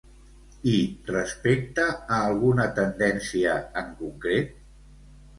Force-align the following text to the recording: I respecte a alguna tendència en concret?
I 0.69 0.75
respecte 1.15 1.83
a 1.89 1.97
alguna 2.19 2.65
tendència 2.79 3.53
en 3.83 3.93
concret? 4.01 4.57